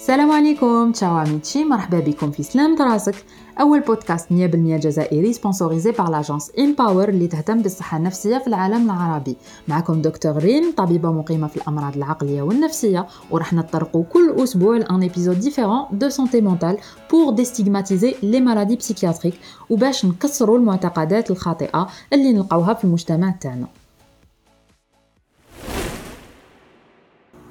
[0.00, 3.14] السلام عليكم تشاو عميتشي مرحبا بكم في سلام راسك
[3.60, 9.36] أول بودكاست 100% جزائري سبونسوريزي بار لاجونس امباور اللي تهتم بالصحة النفسية في العالم العربي.
[9.68, 15.40] معكم دكتور ريم طبيبة مقيمة في الأمراض العقلية والنفسية وراح نطرقوا كل أسبوع لأن ايبيزود
[15.40, 16.78] ديفيرون دو سونتي مونتال
[17.10, 19.34] بور ديستيغماتيزي لي مالادي بسيكياتريك
[19.70, 23.66] وباش نكسروا المعتقدات الخاطئة اللي نلقاوها في المجتمع تاعنا.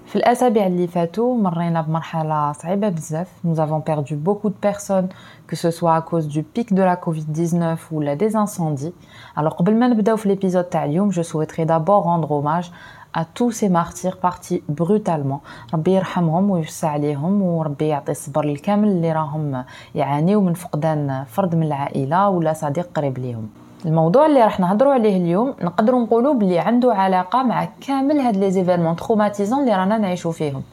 [0.09, 5.09] في الاسابيع اللي فاتوا مرينا بمرحله صعيبه بزاف nous avons perdu beaucoup de personnes
[5.51, 8.95] que ce soit à cause du pic de la Covid-19 ou la des incendies
[9.37, 12.71] alors قبل ما نبداو في الابيزود تاع اليوم je souhaiterais d'abord rendre hommage
[13.15, 15.41] à tous ces martyrs partis brutalement
[15.75, 19.65] ربي يرحمهم ويوسع عليهم وربي يعطي الصبر للكامل اللي راهم
[19.95, 23.49] يعانيو من فقدان فرد من العائله ولا صديق قريب ليهم
[23.86, 28.52] الموضوع اللي راح نهضروا عليه اليوم نقدروا نقولوا بلي عنده علاقة مع كامل هاد لي
[28.52, 30.64] زيفينمون تروماتيزون اللي رانا نعيشوا فيهم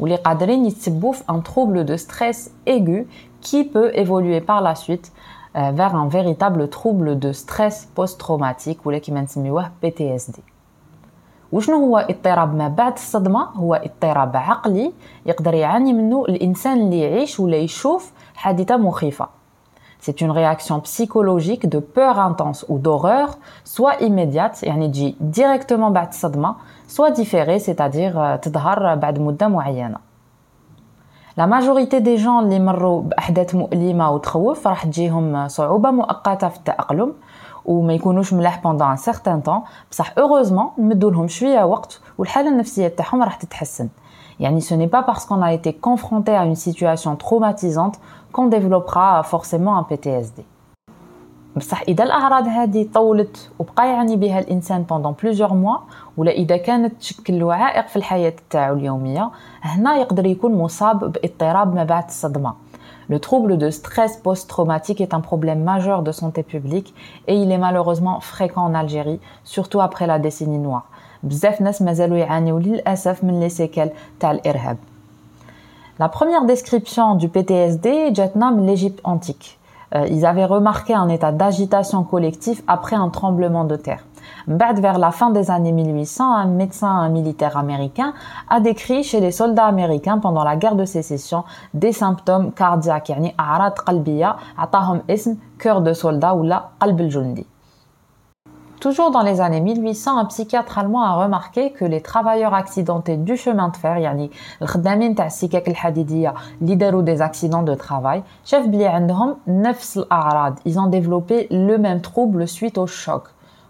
[0.00, 3.06] واللي قادرين يتسبوا في ان de stress aigu
[3.42, 5.12] qui peut évoluer par la suite
[5.56, 10.40] euh, vers un véritable trouble de stress post-traumatique ولا كيما نسميوه PTSD
[11.52, 14.92] وشنو هو اضطراب ما بعد الصدمة؟ هو اضطراب عقلي
[15.26, 19.28] يقدر يعاني منه الإنسان اللي يعيش ولا يشوف حادثة مخيفة.
[20.01, 26.07] C'est une réaction psychologique de peur intense ou d'horreur, soit immédiate, يعني تجي directement بعد
[26.07, 26.55] الصدمة,
[26.87, 29.97] soit différée, c'est-à-dire تظهر بعد مدة معينة.
[31.37, 37.13] La majorité des gens اللي مروا بأحداث مؤلمة وتخوف راح تجيهم صعوبة مؤقتة في التأقلم
[37.65, 42.87] وما يكونوش ملاح pendant un certain temps بصح heureusement نمدوا لهم شوية وقت والحالة النفسية
[42.87, 43.87] تاعهم راح تتحسن.
[44.41, 47.99] Yani, ce n'est pas parce qu'on a été confronté à une situation traumatisante
[48.31, 50.45] qu'on développera forcément un PTSD.
[51.57, 55.79] بصح اذا الاعراض هذه طولت وبقى يعاني بها الانسان pendant plusieurs mois
[56.17, 59.31] ولا اذا كانت تشكل له عائق في الحياه تاعو اليوميه
[59.61, 62.53] هنا يقدر يكون مصاب باضطراب ما بعد الصدمه
[63.09, 66.93] Le trouble de stress post-traumatique est un problème majeur de santé publique
[67.27, 70.87] et il est malheureusement fréquent en Algérie, surtout après la décennie noire.
[71.23, 74.77] بزاف ناس مازالوا يعانيو للاسف من لي سيكل تاع الارهاب
[75.99, 79.57] La première description du PTSD جاتنا من l'Égypte antique.
[79.95, 84.03] Euh, ils avaient remarqué un état d'agitation collective après un tremblement de terre.
[84.47, 88.13] Vers la fin des années 1800, un médecin un militaire américain
[88.49, 91.43] a décrit chez les soldats américains pendant la guerre de sécession
[91.73, 97.45] des symptômes cardiaques, يعني أعراض قلبية عطاهم اسم cœur de soldat ou la قلب الجندي.
[98.81, 103.35] Toujours dans les années 1800, un psychiatre allemand a remarqué que les travailleurs accidentés du
[103.35, 104.29] chemin de fer, yani
[104.61, 110.59] الخدامين تاع السكك الحديدية اللي داروا des accidents de travail, شاف بلي عندهم نفس الأعراض.
[110.65, 113.23] Ils ont développé le même trouble suite au choc.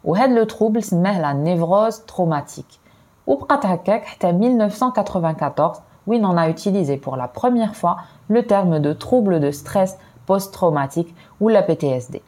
[0.03, 2.79] وهذا le trouble سماه la névrose traumatique.
[3.27, 7.97] وبقات هكاك حتى 1994 où on a utilisé pour la première fois
[8.29, 12.21] le terme de trouble de stress post-traumatique ou la PTSD.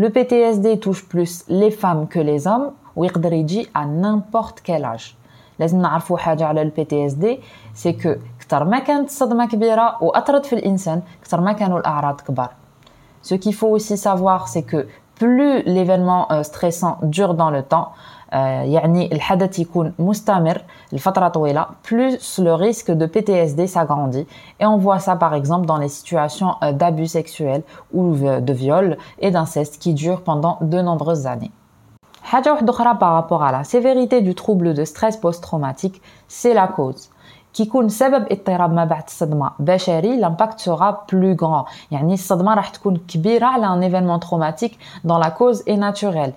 [0.00, 5.14] Le PTSD touche plus les femmes que les hommes ويقدر يجي à n'importe quel âge.
[5.58, 7.40] لازم نعرفوا حاجة على le PTSD
[7.74, 12.50] c'est que كتر ما كانت الصدمة كبيرة وأثرت في الإنسان كتر ما كانوا الأعراض كبار.
[13.22, 17.92] Ce qu'il faut aussi savoir c'est que plus l'événement euh, stressant dure dans le temps
[18.32, 24.26] يعني الحدث يكون مستمر لفترة طويلة plus le risque de PTSD s'agrandit
[24.60, 29.30] et on voit ça par exemple dans les situations d'abus sexuels ou de viol et
[29.30, 31.52] d'inceste qui durent pendant de nombreuses années.
[32.22, 36.66] حاجة واحدة أخرى par rapport à la sévérité du trouble de stress post-traumatique, c'est la
[36.66, 37.10] cause.
[37.54, 42.96] كيكون سبب اضطراب ما بعد الصدمه بشري لامباكت سوغا بلو غران يعني الصدمه راح تكون
[42.96, 46.32] كبيره على ان ايفينمون تروماتيك دون لا كوز اي ناتوريل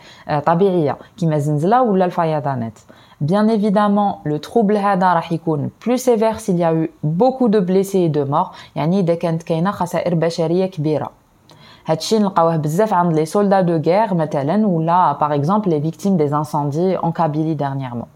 [0.45, 2.79] طبيعيه كيما الزنزله ولا الفيضانات
[3.21, 7.59] Bien évidemment, le trouble هذا راح يكون plus sévère s'il y a eu beaucoup de
[7.59, 11.11] blessés et de morts يعني إذا كانت كاينة خسائر بشرية كبيرة.
[11.85, 16.33] هادشي نلقاوه بزاف عند لي soldats de guerre مثلا ولا par exemple les victimes des
[16.33, 18.07] incendies en Kabylie dernièrement.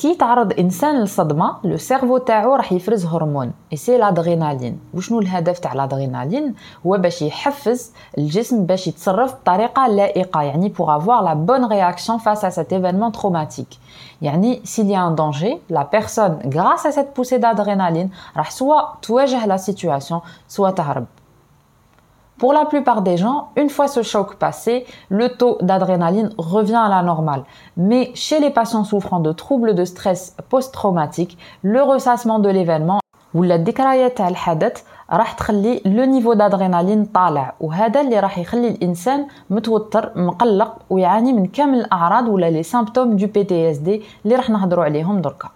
[0.00, 5.58] كي تعرض إنسان للصدمه لو سيرفو تاعو راح يفرز هرمون اي سي لادرينالين وشنو الهدف
[5.58, 6.54] تاع لادرينالين
[6.86, 12.44] هو باش يحفز الجسم باش يتصرف بطريقة لائقة يعني بوغ افوار لا بون رياكسيون فاس
[12.44, 13.68] ا سيت ايفينمون تروماتيك
[14.22, 17.40] يعني s'il y a un danger la personne grâce à cette poussée
[18.36, 21.06] راح سوا تواجه لا سيتوياسيون سوا تهرب.
[22.39, 26.89] Pour la plupart des gens, une fois ce choc passé, le taux d'adrénaline revient à
[26.89, 27.43] la normale.
[27.77, 32.99] Mais chez les patients souffrant de troubles de stress post-traumatique, le ressassement de l'événement
[33.33, 39.27] ou la décrayat al-hadath راح تخلي لو نيفو d'adrénaline طالع وهذا اللي راح يخلي الانسان
[39.49, 43.89] متوتر مقلق ويعاني من كامل الاعراض ولا لي سيمبتوم دو PTSD
[44.25, 45.49] اللي راح نهضروا عليهم دركا.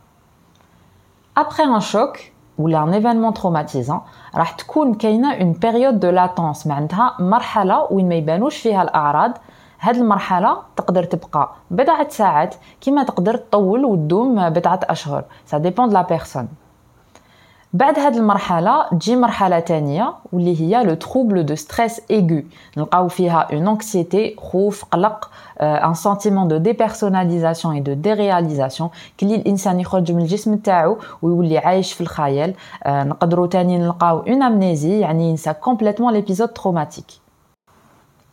[1.40, 4.03] Après un choc, ou un événement traumatisant
[4.35, 6.67] راح تكون كاينة une période de latence.
[6.67, 9.33] معناتها مرحلة وين ما يبانوش فيها الأعراض.
[9.81, 15.25] هاد المرحلة تقدر تبقى بضعة ساعات كما تقدر تطول وتدوم بضعة أشهر.
[15.53, 16.49] Dépend de la personne.
[17.74, 22.42] بعد هاد المرحله تجي مرحله تانية واللي هي لو تروبل دو ستريس ايغو
[22.78, 25.30] نلقاو فيها اون انكسيتي خوف قلق
[25.62, 28.90] ان سنتيمون دو ديبيرسوناليزاسيون اي دو ديرياليزاسيون
[29.20, 32.54] كلي الانسان يخرج من الجسم تاعو ويولي عايش في الخيال
[32.88, 37.06] نقدروا تاني نلقاو اون امنيزي يعني ينسى كومبليتمون ليبيزود تروماتيك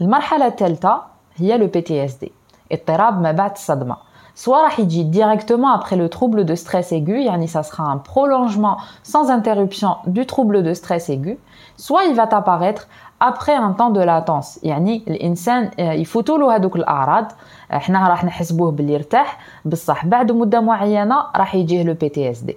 [0.00, 1.00] المرحله الثالثه
[1.36, 2.32] هي لو بي تي اس دي
[2.72, 3.96] اضطراب ما بعد الصدمه
[4.34, 8.76] soit راح يجي directement après le trouble de stress aigu يعني ça sera un prolongement
[9.02, 11.38] sans interruption du trouble de stress aigu
[11.76, 12.88] soit il va apparaître
[13.20, 17.32] après un temps de latence يعني الانسان يفوتوا له هذوك الاعراض
[17.72, 22.52] احنا راح نحسبوه باللي ارتاح بصح بعد مده معينه راح يجيه le PTSD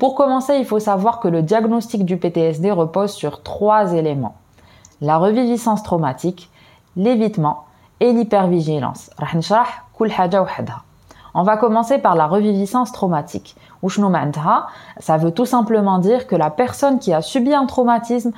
[0.00, 4.36] Pour commencer, il faut savoir que le diagnostic du PTSD repose sur trois éléments.
[5.02, 6.50] La reviviscence traumatique,
[6.96, 7.64] l'évitement
[8.00, 9.10] et l'hypervigilance.
[9.20, 10.82] راح نشرح كل حاجة وحدها.
[11.34, 13.54] On va commencer par la reviviscence traumatique.
[14.98, 18.32] Ça veut tout simplement dire que la personne qui a subi un traumatisme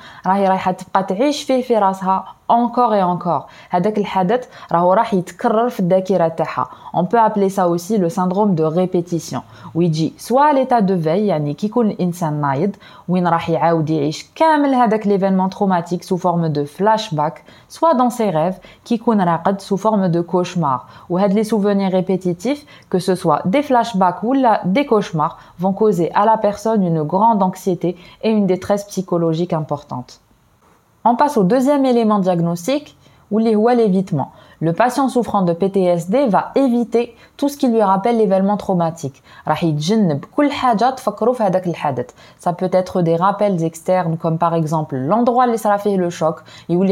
[2.49, 7.67] encore et encore هذاك الحدث راهو راح يتكرر في الذاكره تاعها on peut appeler ça
[7.67, 9.41] aussi le syndrome de répétition
[9.75, 12.75] ويجي soit l'état de veille يعني كي يكون الانسان نايض
[13.07, 18.29] وين راح يعاود يعيش كامل هذاك l'événement traumatique sous forme de flashback soit dans ses
[18.29, 23.41] rêves كي يكون راقد sous forme de cauchemar وهاد les souvenirs répétitifs que ce soit
[23.45, 28.47] des flashbacks ou des cauchemars vont causer à la personne une grande anxiété et une
[28.47, 30.19] détresse psychologique importante
[31.08, 32.96] on passe au deuxième élément diagnostique,
[33.30, 33.38] ou
[33.74, 34.32] l'évitement.
[34.60, 39.22] Le patient souffrant de PTSD va éviter tout ce qui lui rappelle l'événement traumatique.
[42.38, 46.10] Ça peut être des rappels externes comme par exemple l'endroit où il a fait le
[46.10, 46.84] choc, ou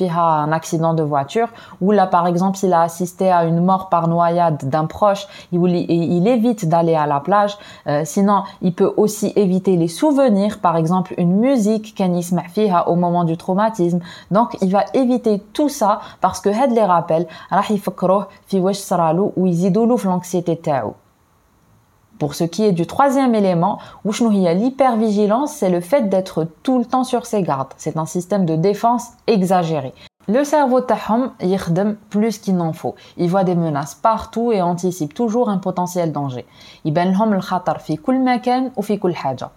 [0.00, 1.48] un accident de voiture,
[1.82, 6.26] ou là par exemple s'il a assisté à une mort par noyade d'un proche, il
[6.26, 7.58] évite d'aller à la plage.
[7.86, 12.94] Euh, sinon, il peut aussi éviter les souvenirs, par exemple une musique qu'Anis Mahfiha au
[12.94, 14.00] moment du traumatisme.
[14.30, 18.77] Donc, il va éviter tout ça parce que هاد les rappels راح يفكروه في واش
[18.77, 20.93] صرالو ويزيدوا له في l'anxiété تاعو
[22.19, 27.05] Pour ce qui est du troisième élément, l'hypervigilance, c'est le fait d'être tout le temps
[27.05, 27.73] sur ses gardes.
[27.77, 29.93] C'est un système de défense exagéré.
[30.27, 32.95] Le cerveau تاعهم يخدم plus qu'il n'en faut.
[33.17, 36.45] Il voit des menaces partout et anticipe toujours un potentiel danger.
[36.85, 39.49] يبان لهم الخطر في كل مكان وفي كل حاجة.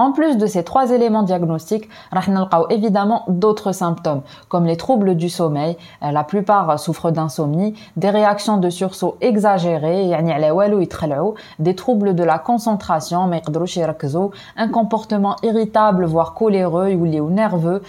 [0.00, 5.28] En plus de ces trois éléments diagnostiques, on évidemment d'autres symptômes, comme les troubles du
[5.28, 10.16] sommeil, euh, la plupart souffrent d'insomnie, des réactions de sursaut exagérées,
[11.58, 13.28] des troubles de la concentration,
[14.56, 17.82] un comportement irritable voire coléreux ou nerveux,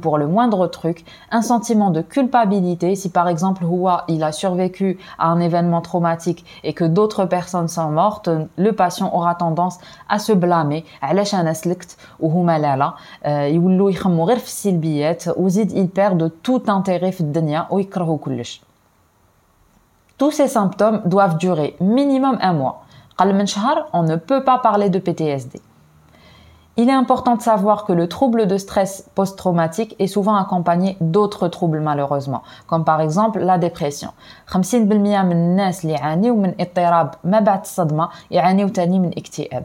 [0.00, 3.64] pour le moindre truc, un sentiment de culpabilité si par exemple
[4.08, 9.14] il a survécu à un événement traumatique et que d'autres personnes sont mortes, le patient
[9.14, 9.78] aura tendance
[10.08, 10.84] à se blâmer
[11.35, 12.93] انا سلكت وهما لا لا
[13.47, 18.61] يولوا يخموا غير في السلبيات وزيد ils perdent tout intérêt في الدنيا ويكرهوا كلش
[20.17, 22.85] Tous ces symptômes doivent durer minimum un mois.
[23.17, 25.59] قل من شهر, on ne peut pas parler de PTSD.
[26.77, 31.47] Il est important de savoir que le trouble de stress post-traumatique est souvent accompagné d'autres
[31.47, 34.09] troubles malheureusement, comme par exemple la dépression.
[34.47, 34.75] 50%
[35.23, 39.63] من الناس اللي يعانيوا من اضطراب ما بعد الصدمة يعانيوا تاني من اكتئاب.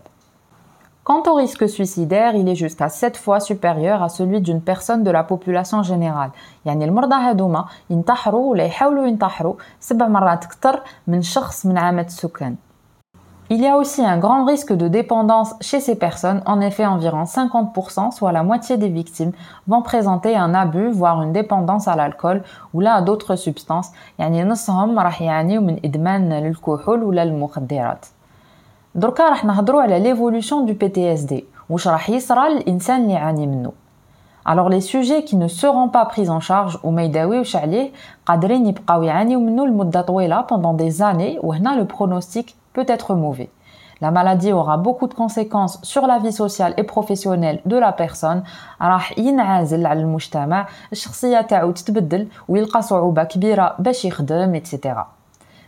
[1.05, 5.11] Quant au risque suicidaire, il est jusqu'à 7 fois supérieur à celui d'une personne de
[5.11, 6.31] la population générale.
[6.65, 12.57] يعني المرضى هذوما ينتحروا ولا يحاولوا ينتحروا سبع مرات أكثر من شخص من عامة السكان.
[13.49, 16.43] Il y a aussi un grand risque de dépendance chez ces personnes.
[16.47, 19.31] En effet, environ 50%, soit la moitié des victimes,
[19.69, 22.43] vont présenter un abus, voire une dépendance à l'alcool
[22.75, 23.93] ou là à d'autres substances.
[24.19, 28.07] يعني نصهم راح يعانيوا من إدمان للكحول ولا المخدرات.
[28.95, 31.35] دركا راح نهضروا على l'évolution du PTSD
[31.71, 33.73] واش راح يصرى للانسان اللي يعاني منه
[34.49, 37.91] alors les sujets qui ne seront pas pris en charge وما يداويوش عليه
[38.27, 43.49] قادرين يبقاو يعانيو منه لمده طويله pendant des années وهنا le pronostic peut être mauvais
[44.03, 48.43] La maladie aura beaucoup de conséquences sur la vie sociale et professionnelle de la personne.
[48.83, 54.89] راح ينعزل على المجتمع الشخصيه تاعو تتبدل ويلقى صعوبه كبيره باش يخدم etc.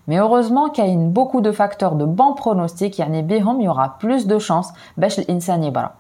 [0.07, 4.27] Mais heureusement qu'il y a beaucoup de facteurs de bon pronostic, il y aura plus
[4.27, 5.91] de chances باش الانسان يبرى.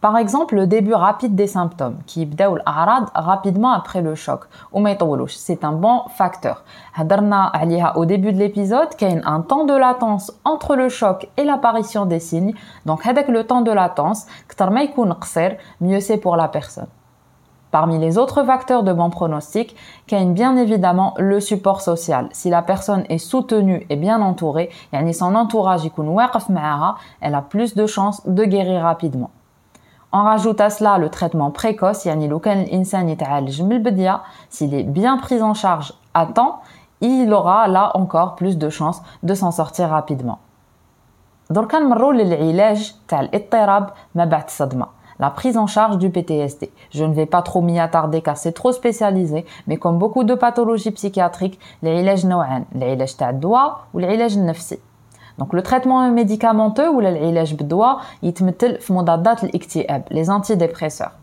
[0.00, 4.90] Par exemple, le début rapide des symptômes, qui بداو الأعراض rapidement après le choc وما
[4.90, 6.62] يطولوش, c'est un bon facteur.
[6.94, 11.44] هضرنا عليها au début de l'épisode كاين un temps de latence entre le choc et
[11.44, 12.54] l'apparition des signes.
[12.84, 16.88] Donc هذاك le temps de latence كتر ما يكون قصير, mieux c'est pour la personne.
[17.70, 19.74] Parmi les autres facteurs de bon pronostic,
[20.06, 22.28] كاين bien évidemment le support social.
[22.32, 27.34] Si la personne est soutenue et bien entourée, يعني son entourage يكون واقف معاها, elle
[27.34, 29.30] a plus de chances de guérir rapidement.
[30.12, 34.72] On rajoute à cela le traitement précoce, يعني لو كان الإنسان يتعالج من البداية, s'il
[34.72, 36.60] est bien pris en charge à temps,
[37.00, 40.38] il aura là encore plus de chances de s'en sortir rapidement.
[41.50, 44.86] دركا نمروا للعلاج تاع الاضطراب ما بعد الصدمه
[45.18, 46.70] la prise en charge du PTSD.
[46.90, 50.34] Je ne vais pas trop m'y attarder car c'est trop spécialisé, mais comme beaucoup de
[50.34, 54.78] pathologies psychiatriques, العلاج نوعان, العلاج تاع الدواء والعلاج النفسي.
[55.38, 61.17] Donc le traitement médicamenteux ou العلاج بالدواء يتمثل في مضادات الاكتئاب les antidépresseurs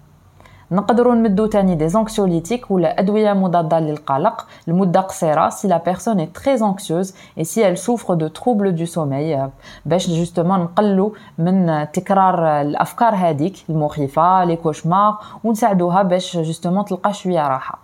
[0.71, 4.47] نقدروا نمدو تاني دي زونكسيوليتيك ولا أدوية مضادة للقلق.
[4.67, 8.85] لمده قصيرة سي لا بيرسون اي تري زونكسيوز اي سي ال سوفر دو تروبل دو
[8.85, 9.51] سوماي
[9.85, 17.49] باش جوستومون نقلو من تكرار الأفكار هذيك المخيفة لي كوشمار ونساعدوها باش جوستومون تلقى شوية
[17.49, 17.79] راحة.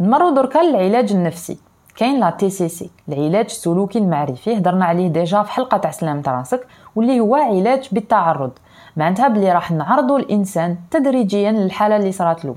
[0.00, 1.58] نمروا دركا للعلاج النفسي.
[1.96, 6.22] كاين لا تي سي سي العلاج السلوكي المعرفي هضرنا عليه ديجا في حلقة تاع سلامة
[6.26, 8.50] راسك واللي هو علاج بالتعرض
[8.96, 12.56] معناتها بلي راح نعرضوا الإنسان تدريجيا للحالة اللي صرات له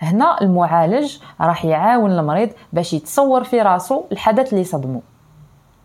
[0.00, 5.00] هنا المعالج راح يعاون المريض باش يتصور في راسو الحدث اللي صدمه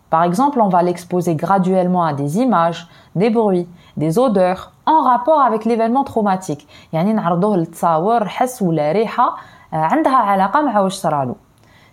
[0.09, 5.41] Par exemple, on va l'exposer graduellement à des images, des bruits, des odeurs en rapport
[5.41, 6.67] avec l'événement traumatique.
[6.93, 9.35] يعني نعرضوه لتصاور حس ولا ريحة
[9.73, 11.35] عندها علاقة مع واش صرالو.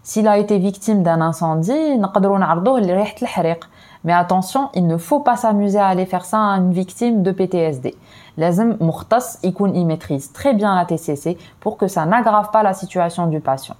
[0.06, 3.70] S'il a été victime d'un incendie, نقدروا نعرضوه لريحة الحريق.
[4.04, 7.32] Mais attention, il ne faut pas s'amuser à aller faire ça à une victime de
[7.32, 7.94] PTSD.
[8.38, 12.74] لازم مختص يكون y maîtrise très bien la TCC pour que ça n'aggrave pas la
[12.74, 13.76] situation du patient.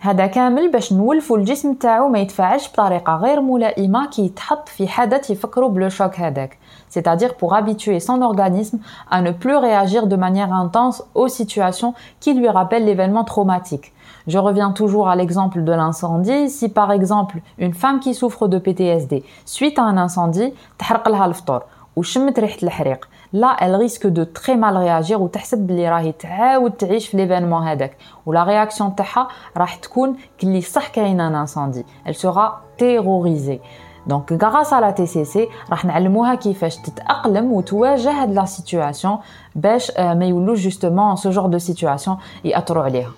[0.00, 5.30] هذا كامل باش نولفوا الجسم تاعو ما يتفاعلش بطريقه غير ملائمه كي يتحط في حدث
[5.30, 6.58] يفكروا بلو شوك هذاك
[6.94, 8.78] c'est-à-dire pour habituer son organisme
[9.10, 13.92] à ne plus réagir de manière intense aux situations qui lui rappellent l'événement traumatique.
[14.28, 16.50] Je reviens toujours à l'exemple de l'incendie.
[16.50, 21.26] Si par exemple une femme qui souffre de PTSD suite à un incendie تحرق لها
[21.26, 21.62] الفطور
[21.96, 27.08] وشمت ريحه الحريق là elle risque de très mal réagir وتحسب بلي راهي تعاود تعيش
[27.08, 27.96] في l'événement هذاك
[28.26, 33.60] ولا réaction تاعها راح تكون كلي صح كاين un incendie elle sera terrorisée
[34.06, 35.38] دونك grâce à la TCC
[35.70, 39.18] راح نعلموها كيفاش تتأقلم وتواجه هاد لا سيتوياسيون
[39.54, 43.10] باش ما يولوش جوستومون سو جور دو سيتوياسيون يأثروا عليها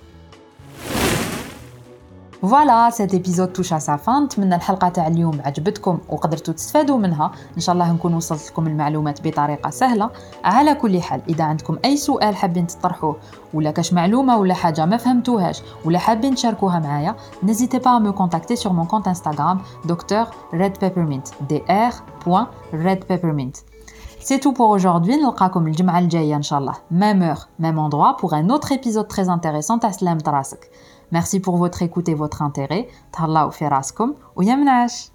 [2.42, 7.62] فوالا سيت ايبيزود توش سا فان نتمنى الحلقة تاع اليوم عجبتكم وقدرتوا تستفادوا منها ان
[7.62, 10.10] شاء الله نكون وصلت لكم المعلومات بطريقه سهله
[10.44, 13.18] على كل حال اذا عندكم اي سؤال حابين تطرحوه
[13.54, 18.56] ولا كاش معلومه ولا حاجة ما فهمتوهاش ولا حابين تشاركوها معايا نزيتي با مو كونتاكتي
[18.56, 21.94] سور مون كونت انستغرام دكتور ريد بيبرمنت دي ار
[22.26, 23.58] بوين ريد بيبرمنت
[24.24, 25.16] C'est tout pour aujourd'hui.
[25.16, 26.74] نلقاكم الجمعة الجاية إن شاء الله.
[26.92, 29.80] Même heure, même endroit pour un autre épisode très intéressant.
[29.80, 30.20] À Slam
[31.12, 32.88] Merci pour votre écoute et votre intérêt.
[33.12, 35.11] Tarlaou firaskum ou yamnash.